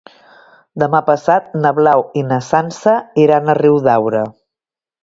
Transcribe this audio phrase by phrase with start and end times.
[0.83, 4.27] Demà passat na Blau i na Sança iran a Riudaura.